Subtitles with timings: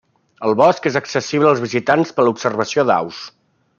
[0.47, 3.21] El bosc és accessible als visitants per l'observació d'aus.